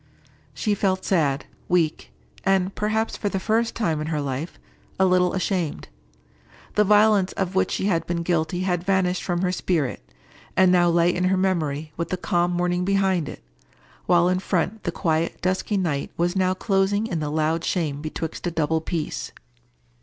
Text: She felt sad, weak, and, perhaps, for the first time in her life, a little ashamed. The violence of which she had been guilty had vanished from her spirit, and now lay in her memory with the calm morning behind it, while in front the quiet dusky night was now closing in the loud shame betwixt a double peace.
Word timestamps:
She 0.55 0.73
felt 0.73 1.05
sad, 1.05 1.45
weak, 1.69 2.11
and, 2.43 2.73
perhaps, 2.73 3.15
for 3.15 3.29
the 3.29 3.39
first 3.39 3.75
time 3.75 4.01
in 4.01 4.07
her 4.07 4.19
life, 4.19 4.57
a 4.99 5.05
little 5.05 5.33
ashamed. 5.33 5.89
The 6.73 6.83
violence 6.83 7.33
of 7.33 7.53
which 7.53 7.69
she 7.69 7.85
had 7.85 8.07
been 8.07 8.23
guilty 8.23 8.61
had 8.61 8.83
vanished 8.83 9.21
from 9.21 9.43
her 9.43 9.51
spirit, 9.51 10.01
and 10.57 10.71
now 10.71 10.89
lay 10.89 11.13
in 11.13 11.25
her 11.25 11.37
memory 11.37 11.91
with 11.97 12.09
the 12.09 12.17
calm 12.17 12.49
morning 12.49 12.83
behind 12.83 13.29
it, 13.29 13.43
while 14.07 14.27
in 14.27 14.39
front 14.39 14.85
the 14.85 14.91
quiet 14.91 15.39
dusky 15.39 15.77
night 15.77 16.11
was 16.17 16.35
now 16.35 16.55
closing 16.55 17.05
in 17.05 17.19
the 17.19 17.29
loud 17.29 17.63
shame 17.63 18.01
betwixt 18.01 18.47
a 18.47 18.49
double 18.49 18.81
peace. 18.81 19.31